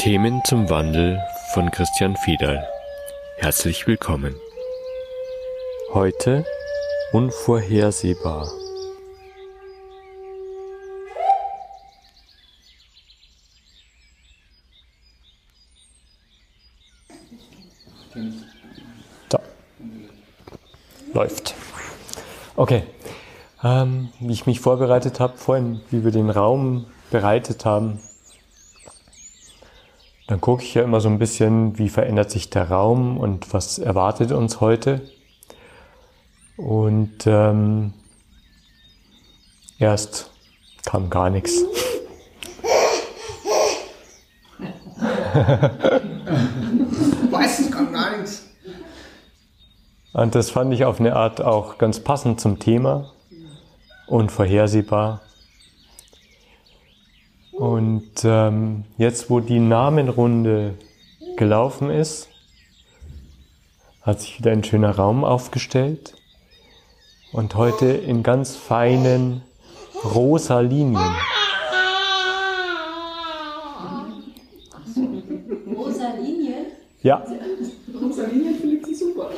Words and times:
Themen 0.00 0.42
zum 0.46 0.70
Wandel 0.70 1.22
von 1.52 1.70
Christian 1.70 2.16
Fiedal. 2.16 2.66
Herzlich 3.36 3.86
willkommen. 3.86 4.34
Heute 5.92 6.46
unvorhersehbar. 7.12 8.50
So. 19.30 19.38
Läuft. 21.12 21.54
Okay. 22.56 22.84
Ähm, 23.62 24.08
wie 24.18 24.32
ich 24.32 24.46
mich 24.46 24.60
vorbereitet 24.60 25.20
habe, 25.20 25.36
vorhin, 25.36 25.82
wie 25.90 26.02
wir 26.02 26.10
den 26.10 26.30
Raum 26.30 26.86
bereitet 27.10 27.66
haben, 27.66 28.00
dann 30.30 30.40
gucke 30.40 30.62
ich 30.62 30.72
ja 30.74 30.84
immer 30.84 31.00
so 31.00 31.08
ein 31.08 31.18
bisschen, 31.18 31.76
wie 31.76 31.88
verändert 31.88 32.30
sich 32.30 32.50
der 32.50 32.70
Raum 32.70 33.18
und 33.18 33.52
was 33.52 33.80
erwartet 33.80 34.30
uns 34.30 34.60
heute. 34.60 35.00
Und 36.56 37.26
ähm, 37.26 37.92
erst 39.80 40.30
kam 40.84 41.10
gar 41.10 41.30
nichts. 41.30 41.64
Meistens 47.32 47.72
kam 47.72 47.92
gar 47.92 48.16
nichts. 48.16 48.46
Und 50.12 50.36
das 50.36 50.50
fand 50.50 50.72
ich 50.72 50.84
auf 50.84 51.00
eine 51.00 51.16
Art 51.16 51.42
auch 51.42 51.76
ganz 51.76 51.98
passend 51.98 52.40
zum 52.40 52.60
Thema. 52.60 53.10
Unvorhersehbar. 54.06 55.22
Und 57.60 58.24
ähm, 58.24 58.84
jetzt, 58.96 59.28
wo 59.28 59.40
die 59.40 59.58
Namenrunde 59.58 60.78
gelaufen 61.36 61.90
ist, 61.90 62.30
hat 64.00 64.22
sich 64.22 64.38
wieder 64.38 64.52
ein 64.52 64.64
schöner 64.64 64.96
Raum 64.96 65.24
aufgestellt. 65.24 66.14
Und 67.32 67.56
heute 67.56 67.88
in 67.88 68.22
ganz 68.22 68.56
feinen 68.56 69.42
rosa 70.02 70.60
Linien. 70.60 71.14
Rosa 75.76 76.14
Linien? 76.18 76.64
Ja, 77.02 77.22
Rosa 78.00 78.22
Linie 78.24 78.54
findet 78.54 78.86
sie 78.86 78.94
super. 78.94 79.28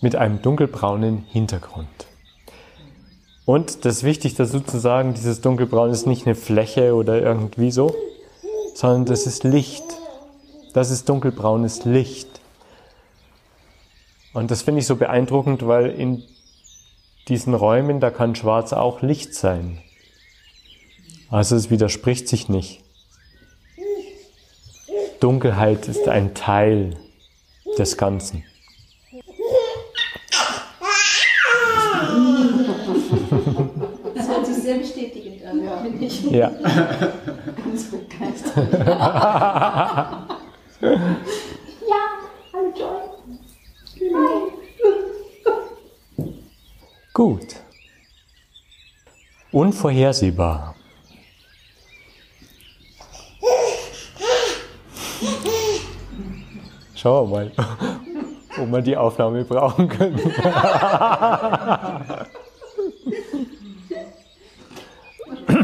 mit 0.00 0.16
einem 0.16 0.42
dunkelbraunen 0.42 1.18
Hintergrund. 1.18 1.86
Und 3.46 3.84
das 3.84 3.98
ist 3.98 4.02
wichtig 4.02 4.34
dazu 4.34 4.60
zu 4.60 4.78
sagen, 4.78 5.14
dieses 5.14 5.40
dunkelbraun 5.40 5.90
ist 5.90 6.06
nicht 6.06 6.26
eine 6.26 6.34
Fläche 6.34 6.94
oder 6.94 7.22
irgendwie 7.22 7.70
so, 7.70 7.94
sondern 8.74 9.06
das 9.06 9.26
ist 9.26 9.44
Licht. 9.44 9.84
Das 10.74 10.90
ist 10.90 11.08
dunkelbraunes 11.08 11.84
Licht. 11.84 12.28
Und 14.34 14.50
das 14.50 14.62
finde 14.62 14.80
ich 14.80 14.86
so 14.86 14.96
beeindruckend, 14.96 15.66
weil 15.66 15.86
in 15.86 16.24
diesen 17.28 17.54
Räumen, 17.54 18.00
da 18.00 18.10
kann 18.10 18.34
schwarz 18.34 18.72
auch 18.72 19.00
Licht 19.00 19.32
sein. 19.32 19.78
Also 21.30 21.54
es 21.56 21.70
widerspricht 21.70 22.28
sich 22.28 22.48
nicht. 22.48 22.82
Dunkelheit 25.20 25.88
ist 25.88 26.08
ein 26.08 26.34
Teil 26.34 26.96
des 27.78 27.96
Ganzen. 27.96 28.44
Das 34.14 34.28
hört 34.28 34.46
sich 34.46 34.55
sehr 34.66 34.78
bestätigend 34.78 35.44
an, 35.44 35.64
Ja. 35.64 35.76
finde 35.78 36.04
ich. 36.04 36.22
Ja. 36.30 36.48
Ganz 37.64 37.90
begeistert. 37.90 38.72
ja, 38.82 40.28
hallo 42.52 42.72
Joy. 42.74 43.02
Hi. 44.12 44.52
Gut. 47.14 47.56
Unvorhersehbar. 49.52 50.74
Schauen 56.94 57.30
wir 57.30 57.36
mal, 57.36 57.52
ob 58.62 58.72
wir 58.72 58.82
die 58.82 58.96
Aufnahme 58.96 59.44
brauchen 59.44 59.88
können. 59.88 60.18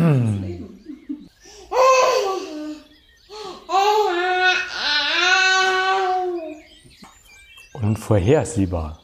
Unvorhersehbar. 7.75 8.99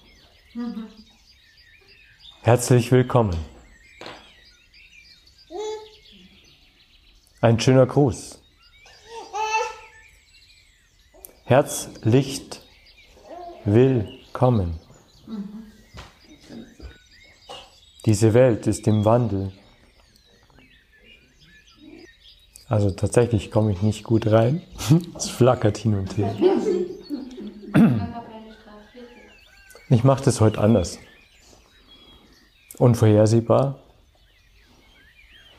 Herzlich 2.42 2.91
willkommen. 2.91 3.37
Ein 7.42 7.60
schöner 7.60 7.87
Gruß. 7.87 8.42
Herzlicht 11.44 12.66
willkommen. 13.64 14.81
Diese 18.04 18.34
Welt 18.34 18.66
ist 18.66 18.88
im 18.88 19.04
Wandel. 19.04 19.53
Also 22.69 22.91
tatsächlich 22.91 23.51
komme 23.51 23.73
ich 23.73 23.83
nicht 23.83 24.05
gut 24.05 24.27
rein. 24.27 24.62
Es 25.17 25.29
flackert 25.29 25.79
hin 25.79 25.95
und 25.95 26.17
her. 26.17 26.34
Ich 29.91 30.05
mache 30.05 30.23
das 30.23 30.43
heute 30.43 30.61
anders. 30.61 30.99
Unvorhersehbar. 32.77 33.79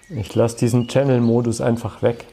Ich 0.09 0.35
lasse 0.35 0.57
diesen 0.57 0.87
Channel-Modus 0.87 1.61
einfach 1.61 2.03
weg. 2.03 2.27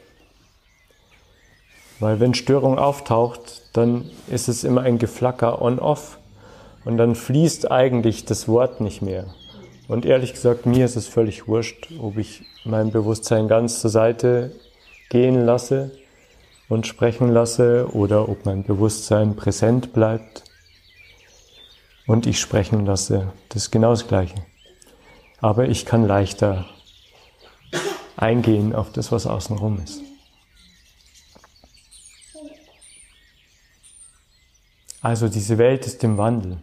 Weil 1.99 2.19
wenn 2.19 2.35
Störung 2.35 2.77
auftaucht, 2.77 3.63
dann 3.73 4.11
ist 4.27 4.47
es 4.47 4.63
immer 4.63 4.81
ein 4.81 4.99
Geflacker 4.99 5.59
on-off. 5.59 6.19
Und 6.85 6.97
dann 6.97 7.15
fließt 7.15 7.71
eigentlich 7.71 8.25
das 8.25 8.47
Wort 8.47 8.79
nicht 8.79 9.01
mehr. 9.01 9.25
Und 9.87 10.05
ehrlich 10.05 10.33
gesagt, 10.33 10.67
mir 10.67 10.85
ist 10.85 10.97
es 10.97 11.07
völlig 11.07 11.47
wurscht, 11.47 11.91
ob 11.99 12.17
ich 12.17 12.43
mein 12.63 12.91
Bewusstsein 12.91 13.47
ganz 13.47 13.81
zur 13.81 13.89
Seite 13.89 14.51
gehen 15.09 15.45
lasse 15.45 15.97
und 16.69 16.87
sprechen 16.87 17.29
lasse 17.29 17.87
oder 17.93 18.27
ob 18.29 18.45
mein 18.45 18.63
Bewusstsein 18.63 19.35
präsent 19.35 19.93
bleibt 19.93 20.43
und 22.05 22.25
ich 22.25 22.39
sprechen 22.39 22.85
lasse. 22.85 23.33
Das 23.49 23.63
ist 23.63 23.71
genau 23.71 23.91
das 23.91 24.07
Gleiche. 24.07 24.35
Aber 25.39 25.67
ich 25.69 25.85
kann 25.85 26.05
leichter 26.05 26.65
eingehen 28.15 28.73
auf 28.73 28.91
das, 28.91 29.11
was 29.11 29.27
außenrum 29.27 29.79
ist. 29.83 30.01
Also 35.01 35.29
diese 35.29 35.57
Welt 35.57 35.85
ist 35.85 36.03
im 36.03 36.17
Wandel. 36.17 36.57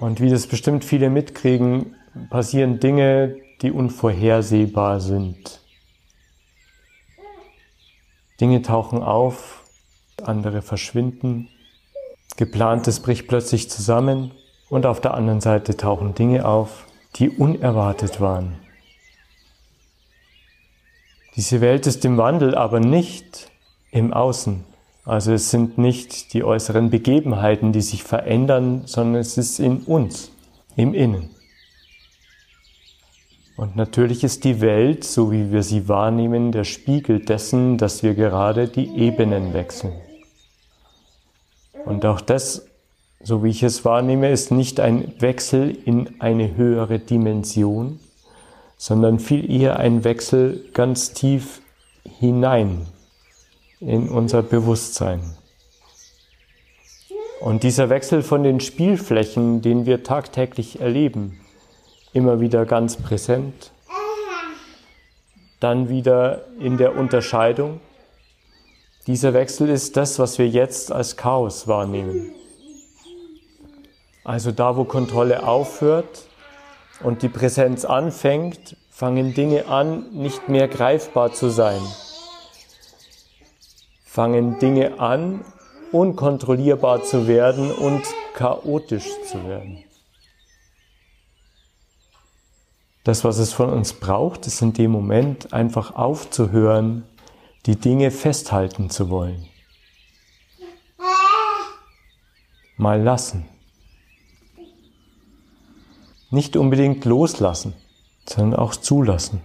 Und 0.00 0.20
wie 0.20 0.30
das 0.30 0.46
bestimmt 0.46 0.84
viele 0.84 1.10
mitkriegen, 1.10 1.94
passieren 2.30 2.80
Dinge, 2.80 3.36
die 3.60 3.70
unvorhersehbar 3.70 5.00
sind. 5.00 5.61
Dinge 8.42 8.60
tauchen 8.60 9.04
auf, 9.04 9.62
andere 10.20 10.62
verschwinden, 10.62 11.48
geplantes 12.36 12.98
bricht 12.98 13.28
plötzlich 13.28 13.70
zusammen 13.70 14.32
und 14.68 14.84
auf 14.84 15.00
der 15.00 15.14
anderen 15.14 15.40
Seite 15.40 15.76
tauchen 15.76 16.16
Dinge 16.16 16.44
auf, 16.44 16.88
die 17.14 17.30
unerwartet 17.30 18.20
waren. 18.20 18.58
Diese 21.36 21.60
Welt 21.60 21.86
ist 21.86 22.04
im 22.04 22.16
Wandel, 22.16 22.56
aber 22.56 22.80
nicht 22.80 23.48
im 23.92 24.12
Außen. 24.12 24.64
Also 25.04 25.32
es 25.32 25.50
sind 25.52 25.78
nicht 25.78 26.34
die 26.34 26.42
äußeren 26.42 26.90
Begebenheiten, 26.90 27.70
die 27.70 27.80
sich 27.80 28.02
verändern, 28.02 28.82
sondern 28.86 29.20
es 29.20 29.38
ist 29.38 29.60
in 29.60 29.82
uns, 29.82 30.32
im 30.74 30.94
Innen. 30.94 31.30
Und 33.62 33.76
natürlich 33.76 34.24
ist 34.24 34.42
die 34.42 34.60
Welt, 34.60 35.04
so 35.04 35.30
wie 35.30 35.52
wir 35.52 35.62
sie 35.62 35.86
wahrnehmen, 35.86 36.50
der 36.50 36.64
Spiegel 36.64 37.20
dessen, 37.20 37.78
dass 37.78 38.02
wir 38.02 38.14
gerade 38.14 38.66
die 38.66 38.88
Ebenen 38.96 39.54
wechseln. 39.54 39.92
Und 41.84 42.04
auch 42.04 42.20
das, 42.20 42.66
so 43.22 43.44
wie 43.44 43.50
ich 43.50 43.62
es 43.62 43.84
wahrnehme, 43.84 44.32
ist 44.32 44.50
nicht 44.50 44.80
ein 44.80 45.14
Wechsel 45.20 45.78
in 45.84 46.20
eine 46.20 46.56
höhere 46.56 46.98
Dimension, 46.98 48.00
sondern 48.78 49.20
viel 49.20 49.48
eher 49.48 49.78
ein 49.78 50.02
Wechsel 50.02 50.64
ganz 50.74 51.12
tief 51.12 51.60
hinein 52.18 52.86
in 53.78 54.08
unser 54.08 54.42
Bewusstsein. 54.42 55.20
Und 57.40 57.62
dieser 57.62 57.90
Wechsel 57.90 58.22
von 58.22 58.42
den 58.42 58.58
Spielflächen, 58.58 59.62
den 59.62 59.86
wir 59.86 60.02
tagtäglich 60.02 60.80
erleben, 60.80 61.38
immer 62.12 62.40
wieder 62.40 62.66
ganz 62.66 62.96
präsent, 62.96 63.70
dann 65.60 65.88
wieder 65.88 66.46
in 66.58 66.76
der 66.76 66.96
Unterscheidung. 66.96 67.80
Dieser 69.06 69.34
Wechsel 69.34 69.68
ist 69.68 69.96
das, 69.96 70.18
was 70.18 70.38
wir 70.38 70.48
jetzt 70.48 70.92
als 70.92 71.16
Chaos 71.16 71.66
wahrnehmen. 71.66 72.32
Also 74.24 74.52
da, 74.52 74.76
wo 74.76 74.84
Kontrolle 74.84 75.46
aufhört 75.46 76.26
und 77.02 77.22
die 77.22 77.28
Präsenz 77.28 77.84
anfängt, 77.84 78.76
fangen 78.90 79.34
Dinge 79.34 79.66
an, 79.66 80.12
nicht 80.12 80.48
mehr 80.48 80.68
greifbar 80.68 81.32
zu 81.32 81.48
sein. 81.48 81.80
Fangen 84.04 84.58
Dinge 84.58 85.00
an, 85.00 85.44
unkontrollierbar 85.90 87.02
zu 87.02 87.26
werden 87.26 87.72
und 87.72 88.02
chaotisch 88.34 89.08
zu 89.28 89.48
werden. 89.48 89.82
Das, 93.04 93.24
was 93.24 93.38
es 93.38 93.52
von 93.52 93.70
uns 93.70 93.94
braucht, 93.94 94.46
ist 94.46 94.62
in 94.62 94.72
dem 94.72 94.92
Moment 94.92 95.52
einfach 95.52 95.96
aufzuhören, 95.96 97.04
die 97.66 97.76
Dinge 97.76 98.10
festhalten 98.10 98.90
zu 98.90 99.10
wollen. 99.10 99.48
Mal 102.76 103.02
lassen. 103.02 103.48
Nicht 106.30 106.56
unbedingt 106.56 107.04
loslassen, 107.04 107.74
sondern 108.26 108.58
auch 108.58 108.74
zulassen. 108.74 109.42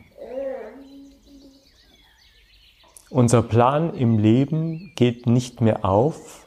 Unser 3.10 3.42
Plan 3.42 3.94
im 3.94 4.19
Leben 4.19 4.92
geht 4.95 5.25
nicht 5.25 5.62
mehr 5.62 5.83
auf, 5.83 6.45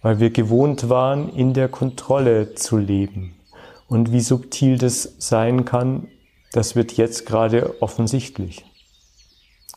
weil 0.00 0.18
wir 0.18 0.30
gewohnt 0.30 0.88
waren, 0.88 1.28
in 1.28 1.54
der 1.54 1.68
Kontrolle 1.68 2.54
zu 2.54 2.76
leben. 2.76 3.35
Und 3.88 4.12
wie 4.12 4.20
subtil 4.20 4.78
das 4.78 5.14
sein 5.18 5.64
kann, 5.64 6.08
das 6.52 6.74
wird 6.74 6.92
jetzt 6.96 7.26
gerade 7.26 7.80
offensichtlich. 7.80 8.64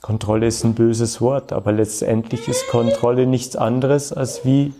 Kontrolle 0.01 0.47
ist 0.47 0.63
ein 0.63 0.75
böses 0.75 1.19
Wort, 1.19 1.51
aber 1.51 1.71
letztendlich 1.71 2.47
ist 2.47 2.67
Kontrolle 2.67 3.27
nichts 3.27 3.55
anderes 3.55 4.13
als 4.13 4.45
wie 4.45 4.73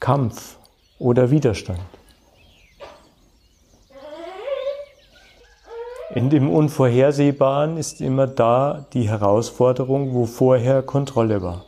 Kampf 0.00 0.56
oder 0.98 1.30
Widerstand. 1.30 1.80
In 6.14 6.30
dem 6.30 6.50
Unvorhersehbaren 6.50 7.76
ist 7.76 8.00
immer 8.00 8.26
da 8.26 8.86
die 8.92 9.08
Herausforderung, 9.08 10.14
wo 10.14 10.24
vorher 10.24 10.82
Kontrolle 10.82 11.42
war. 11.42 11.64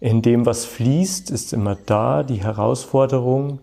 In 0.00 0.20
dem, 0.20 0.44
was 0.44 0.64
fließt, 0.64 1.30
ist 1.30 1.52
immer 1.52 1.76
da 1.76 2.24
die 2.24 2.42
Herausforderung, 2.42 3.60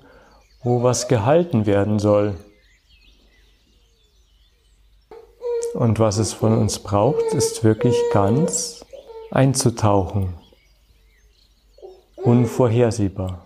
wo 0.61 0.83
was 0.83 1.07
gehalten 1.07 1.65
werden 1.65 1.99
soll. 1.99 2.37
Und 5.73 5.99
was 5.99 6.17
es 6.17 6.33
von 6.33 6.57
uns 6.57 6.79
braucht, 6.79 7.33
ist 7.33 7.63
wirklich 7.63 7.95
ganz 8.11 8.85
einzutauchen. 9.31 10.33
Unvorhersehbar. 12.17 13.45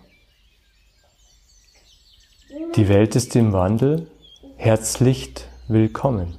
Die 2.74 2.88
Welt 2.88 3.14
ist 3.14 3.36
im 3.36 3.52
Wandel. 3.52 4.10
Herzlich 4.56 5.34
willkommen. 5.68 6.36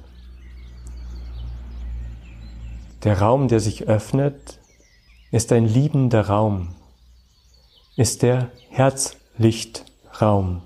Der 3.04 3.20
Raum, 3.20 3.48
der 3.48 3.60
sich 3.60 3.88
öffnet, 3.88 4.58
ist 5.30 5.52
ein 5.52 5.66
liebender 5.66 6.26
Raum, 6.26 6.74
ist 7.96 8.22
der 8.22 8.50
Herzlichtraum. 8.68 10.65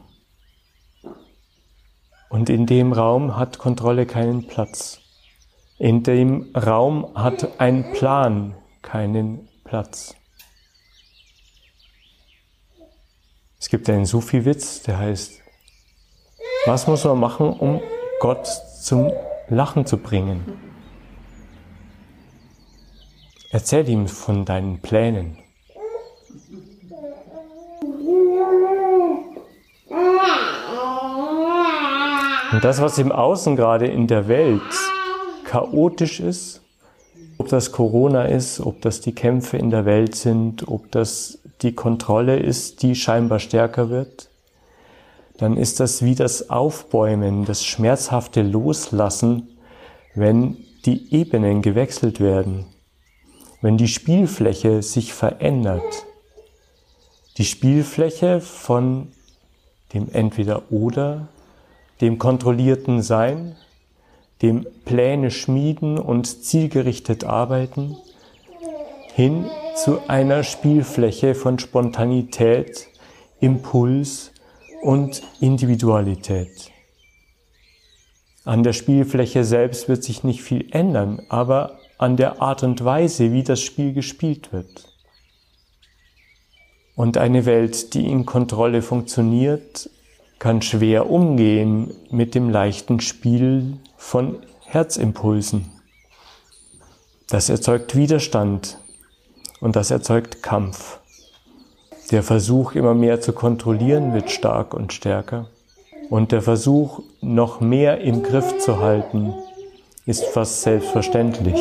Und 2.30 2.48
in 2.48 2.64
dem 2.64 2.92
Raum 2.92 3.36
hat 3.36 3.58
Kontrolle 3.58 4.06
keinen 4.06 4.46
Platz. 4.46 5.00
In 5.78 6.04
dem 6.04 6.54
Raum 6.54 7.12
hat 7.16 7.60
ein 7.60 7.92
Plan 7.92 8.54
keinen 8.82 9.48
Platz. 9.64 10.14
Es 13.58 13.68
gibt 13.68 13.90
einen 13.90 14.06
Sufi-Witz, 14.06 14.82
der 14.82 14.98
heißt, 14.98 15.42
was 16.66 16.86
muss 16.86 17.04
man 17.04 17.18
machen, 17.18 17.52
um 17.52 17.82
Gott 18.20 18.46
zum 18.46 19.12
Lachen 19.48 19.84
zu 19.84 19.98
bringen? 19.98 20.44
Erzähl 23.50 23.88
ihm 23.88 24.06
von 24.06 24.44
deinen 24.44 24.80
Plänen. 24.80 25.36
Und 32.60 32.64
das, 32.66 32.82
was 32.82 32.98
im 32.98 33.10
Außen 33.10 33.56
gerade 33.56 33.86
in 33.86 34.06
der 34.06 34.28
Welt 34.28 34.60
chaotisch 35.44 36.20
ist, 36.20 36.60
ob 37.38 37.48
das 37.48 37.72
Corona 37.72 38.26
ist, 38.26 38.60
ob 38.60 38.82
das 38.82 39.00
die 39.00 39.14
Kämpfe 39.14 39.56
in 39.56 39.70
der 39.70 39.86
Welt 39.86 40.14
sind, 40.14 40.68
ob 40.68 40.92
das 40.92 41.38
die 41.62 41.74
Kontrolle 41.74 42.38
ist, 42.38 42.82
die 42.82 42.94
scheinbar 42.94 43.38
stärker 43.38 43.88
wird, 43.88 44.28
dann 45.38 45.56
ist 45.56 45.80
das 45.80 46.04
wie 46.04 46.14
das 46.14 46.50
Aufbäumen, 46.50 47.46
das 47.46 47.64
schmerzhafte 47.64 48.42
Loslassen, 48.42 49.56
wenn 50.14 50.58
die 50.84 51.14
Ebenen 51.14 51.62
gewechselt 51.62 52.20
werden, 52.20 52.66
wenn 53.62 53.78
die 53.78 53.88
Spielfläche 53.88 54.82
sich 54.82 55.14
verändert. 55.14 56.04
Die 57.38 57.46
Spielfläche 57.46 58.42
von 58.42 59.12
dem 59.94 60.10
Entweder-Oder 60.12 61.28
dem 62.00 62.18
kontrollierten 62.18 63.02
Sein, 63.02 63.56
dem 64.42 64.66
Pläne 64.84 65.30
schmieden 65.30 65.98
und 65.98 66.44
zielgerichtet 66.44 67.24
arbeiten, 67.24 67.96
hin 69.14 69.46
zu 69.76 70.00
einer 70.08 70.42
Spielfläche 70.42 71.34
von 71.34 71.58
Spontanität, 71.58 72.88
Impuls 73.40 74.32
und 74.82 75.22
Individualität. 75.40 76.70
An 78.44 78.62
der 78.62 78.72
Spielfläche 78.72 79.44
selbst 79.44 79.88
wird 79.88 80.02
sich 80.02 80.24
nicht 80.24 80.42
viel 80.42 80.68
ändern, 80.70 81.22
aber 81.28 81.78
an 81.98 82.16
der 82.16 82.40
Art 82.40 82.62
und 82.62 82.82
Weise, 82.82 83.32
wie 83.32 83.42
das 83.42 83.60
Spiel 83.60 83.92
gespielt 83.92 84.52
wird. 84.52 84.88
Und 86.96 87.18
eine 87.18 87.44
Welt, 87.44 87.92
die 87.94 88.06
in 88.06 88.24
Kontrolle 88.24 88.80
funktioniert, 88.80 89.90
kann 90.40 90.62
schwer 90.62 91.10
umgehen 91.10 91.94
mit 92.10 92.34
dem 92.34 92.48
leichten 92.48 92.98
Spiel 92.98 93.76
von 93.96 94.38
Herzimpulsen. 94.64 95.70
Das 97.28 97.50
erzeugt 97.50 97.94
Widerstand 97.94 98.78
und 99.60 99.76
das 99.76 99.90
erzeugt 99.92 100.42
Kampf. 100.42 100.98
Der 102.10 102.22
Versuch, 102.24 102.74
immer 102.74 102.94
mehr 102.94 103.20
zu 103.20 103.32
kontrollieren, 103.32 104.14
wird 104.14 104.30
stark 104.30 104.74
und 104.74 104.92
stärker. 104.92 105.46
Und 106.08 106.32
der 106.32 106.42
Versuch, 106.42 107.02
noch 107.20 107.60
mehr 107.60 108.00
im 108.00 108.22
Griff 108.22 108.58
zu 108.58 108.80
halten, 108.80 109.34
ist 110.06 110.24
fast 110.24 110.62
selbstverständlich. 110.62 111.60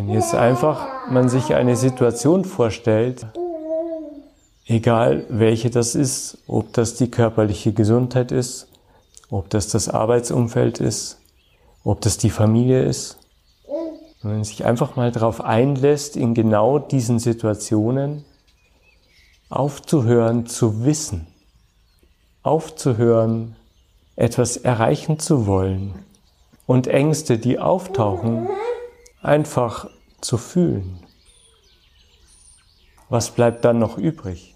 Wenn 0.00 0.08
jetzt 0.08 0.34
einfach 0.34 1.10
man 1.10 1.28
sich 1.28 1.54
eine 1.54 1.76
Situation 1.76 2.46
vorstellt, 2.46 3.26
egal 4.64 5.26
welche 5.28 5.68
das 5.68 5.94
ist, 5.94 6.38
ob 6.46 6.72
das 6.72 6.94
die 6.94 7.10
körperliche 7.10 7.74
Gesundheit 7.74 8.32
ist, 8.32 8.68
ob 9.28 9.50
das 9.50 9.68
das 9.68 9.90
Arbeitsumfeld 9.90 10.80
ist, 10.80 11.20
ob 11.84 12.00
das 12.00 12.16
die 12.16 12.30
Familie 12.30 12.82
ist, 12.82 13.18
wenn 14.22 14.36
man 14.36 14.44
sich 14.44 14.64
einfach 14.64 14.96
mal 14.96 15.12
darauf 15.12 15.42
einlässt, 15.42 16.16
in 16.16 16.32
genau 16.32 16.78
diesen 16.78 17.18
Situationen 17.18 18.24
aufzuhören 19.50 20.46
zu 20.46 20.82
wissen, 20.82 21.26
aufzuhören, 22.42 23.54
etwas 24.16 24.56
erreichen 24.56 25.18
zu 25.18 25.46
wollen 25.46 25.92
und 26.66 26.86
Ängste, 26.86 27.36
die 27.36 27.58
auftauchen, 27.58 28.48
einfach 29.22 29.88
zu 30.20 30.38
fühlen. 30.38 30.98
Was 33.08 33.30
bleibt 33.30 33.64
dann 33.64 33.78
noch 33.78 33.98
übrig? 33.98 34.54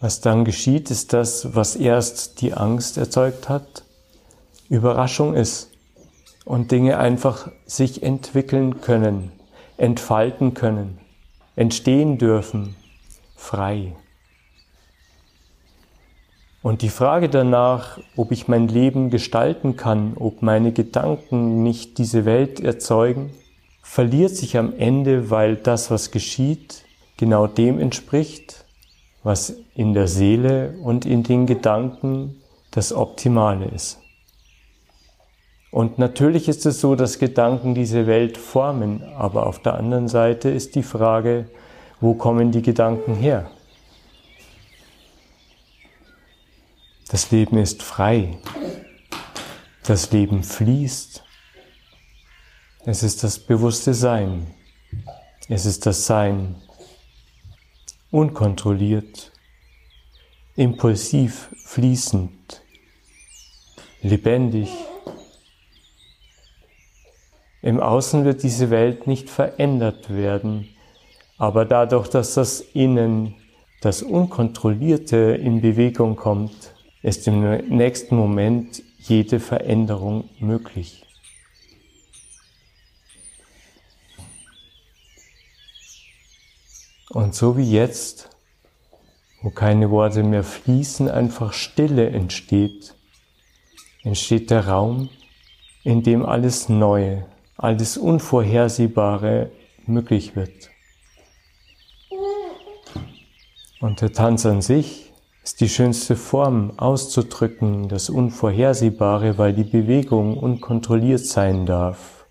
Was 0.00 0.20
dann 0.20 0.44
geschieht, 0.44 0.90
ist 0.90 1.12
das, 1.12 1.54
was 1.54 1.74
erst 1.74 2.40
die 2.40 2.54
Angst 2.54 2.98
erzeugt 2.98 3.48
hat, 3.48 3.82
Überraschung 4.68 5.34
ist 5.34 5.70
und 6.44 6.70
Dinge 6.70 6.98
einfach 6.98 7.50
sich 7.66 8.02
entwickeln 8.02 8.80
können, 8.80 9.32
entfalten 9.76 10.54
können, 10.54 11.00
entstehen 11.56 12.18
dürfen, 12.18 12.76
frei. 13.34 13.96
Und 16.62 16.82
die 16.82 16.88
Frage 16.88 17.28
danach, 17.28 17.98
ob 18.16 18.32
ich 18.32 18.48
mein 18.48 18.68
Leben 18.68 19.10
gestalten 19.10 19.76
kann, 19.76 20.14
ob 20.16 20.42
meine 20.42 20.72
Gedanken 20.72 21.62
nicht 21.62 21.98
diese 21.98 22.24
Welt 22.24 22.60
erzeugen, 22.60 23.30
verliert 23.82 24.34
sich 24.34 24.56
am 24.58 24.74
Ende, 24.76 25.30
weil 25.30 25.56
das, 25.56 25.90
was 25.90 26.10
geschieht, 26.10 26.84
genau 27.16 27.46
dem 27.46 27.78
entspricht, 27.78 28.64
was 29.22 29.56
in 29.74 29.94
der 29.94 30.08
Seele 30.08 30.74
und 30.82 31.06
in 31.06 31.22
den 31.22 31.46
Gedanken 31.46 32.42
das 32.70 32.92
Optimale 32.92 33.66
ist. 33.66 33.98
Und 35.70 35.98
natürlich 35.98 36.48
ist 36.48 36.66
es 36.66 36.80
so, 36.80 36.96
dass 36.96 37.18
Gedanken 37.18 37.74
diese 37.74 38.06
Welt 38.06 38.36
formen, 38.38 39.02
aber 39.16 39.46
auf 39.46 39.60
der 39.60 39.74
anderen 39.74 40.08
Seite 40.08 40.48
ist 40.48 40.74
die 40.74 40.82
Frage, 40.82 41.48
wo 42.00 42.14
kommen 42.14 42.52
die 42.52 42.62
Gedanken 42.62 43.14
her? 43.14 43.50
Das 47.10 47.30
Leben 47.30 47.56
ist 47.56 47.82
frei. 47.82 48.36
Das 49.82 50.12
Leben 50.12 50.42
fließt. 50.42 51.24
Es 52.84 53.02
ist 53.02 53.24
das 53.24 53.38
bewusste 53.38 53.94
Sein. 53.94 54.46
Es 55.48 55.64
ist 55.64 55.86
das 55.86 56.04
Sein. 56.04 56.56
Unkontrolliert, 58.10 59.32
impulsiv, 60.54 61.48
fließend, 61.64 62.62
lebendig. 64.02 64.70
Im 67.62 67.80
Außen 67.80 68.26
wird 68.26 68.42
diese 68.42 68.68
Welt 68.68 69.06
nicht 69.06 69.30
verändert 69.30 70.10
werden, 70.14 70.68
aber 71.38 71.64
dadurch, 71.64 72.08
dass 72.08 72.34
das 72.34 72.60
Innen, 72.60 73.34
das 73.80 74.02
Unkontrollierte 74.02 75.16
in 75.16 75.62
Bewegung 75.62 76.14
kommt, 76.14 76.74
ist 77.02 77.26
im 77.28 77.40
nächsten 77.68 78.16
Moment 78.16 78.82
jede 78.98 79.40
Veränderung 79.40 80.28
möglich. 80.38 81.04
Und 87.10 87.34
so 87.34 87.56
wie 87.56 87.70
jetzt, 87.70 88.28
wo 89.42 89.50
keine 89.50 89.90
Worte 89.90 90.22
mehr 90.22 90.44
fließen, 90.44 91.08
einfach 91.08 91.52
Stille 91.52 92.10
entsteht, 92.10 92.94
entsteht 94.02 94.50
der 94.50 94.68
Raum, 94.68 95.08
in 95.84 96.02
dem 96.02 96.26
alles 96.26 96.68
Neue, 96.68 97.26
alles 97.56 97.96
Unvorhersehbare 97.96 99.50
möglich 99.86 100.36
wird. 100.36 100.70
Und 103.80 104.00
der 104.00 104.12
Tanz 104.12 104.44
an 104.44 104.60
sich 104.60 105.07
ist 105.48 105.62
die 105.62 105.68
schönste 105.70 106.14
Form 106.14 106.78
auszudrücken, 106.78 107.88
das 107.88 108.10
Unvorhersehbare, 108.10 109.38
weil 109.38 109.54
die 109.54 109.64
Bewegung 109.64 110.36
unkontrolliert 110.36 111.24
sein 111.24 111.64
darf. 111.64 112.26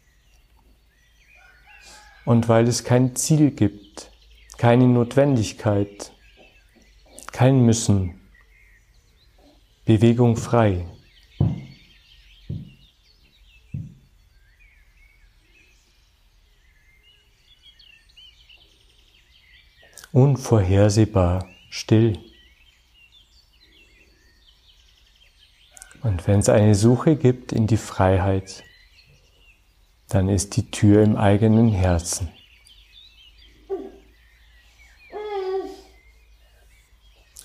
Und 2.25 2.47
weil 2.47 2.67
es 2.67 2.83
kein 2.83 3.15
Ziel 3.15 3.49
gibt, 3.49 4.11
keine 4.59 4.85
Notwendigkeit, 4.85 6.11
kein 7.31 7.65
Müssen, 7.65 8.21
Bewegung 9.83 10.37
frei. 10.37 10.85
Unvorhersehbar, 20.11 21.47
still. 21.71 22.26
Und 26.07 26.25
wenn 26.25 26.39
es 26.39 26.47
eine 26.47 26.73
Suche 26.73 27.17
gibt 27.17 27.51
in 27.51 27.67
die 27.67 27.75
Freiheit, 27.75 28.63
dann 30.07 30.29
ist 30.29 30.55
die 30.55 30.71
Tür 30.71 31.03
im 31.03 31.17
eigenen 31.17 31.67
Herzen. 31.67 32.29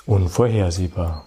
Unvorhersehbar. 0.07 1.25